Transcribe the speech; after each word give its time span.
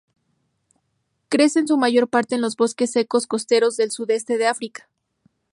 Crece 1.29 1.59
en 1.59 1.67
su 1.67 1.77
mayor 1.77 2.07
parte 2.09 2.33
en 2.33 2.41
los 2.41 2.55
bosques 2.55 2.91
secos 2.91 3.27
costeros 3.27 3.77
del 3.77 3.91
sudeste 3.91 4.39
de 4.39 4.47
África. 4.47 4.89